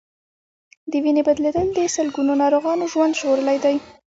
د 0.91 0.93
وینې 1.03 1.21
بدلېدل 1.27 1.67
د 1.73 1.79
سلګونو 1.95 2.33
ناروغانو 2.41 2.85
ژوند 2.93 3.17
ژغورلی 3.19 3.57
دی. 3.65 3.75